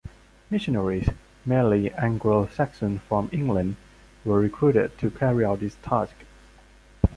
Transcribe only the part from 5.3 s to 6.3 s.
out this task.